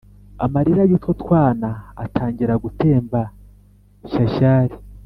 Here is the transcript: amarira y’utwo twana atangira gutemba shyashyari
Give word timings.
amarira 0.45 0.83
y’utwo 0.89 1.11
twana 1.21 1.69
atangira 2.03 2.53
gutemba 2.63 3.19
shyashyari 4.09 4.75